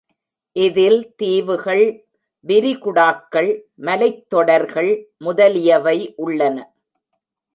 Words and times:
இதில் 0.55 1.13
தீவுகள், 1.15 1.83
விரிகுடாக்கள், 2.47 3.61
மலைத் 3.75 4.29
தொடர்கள் 4.29 4.91
முதலியவை 5.17 6.13
உள்ளன. 6.15 6.57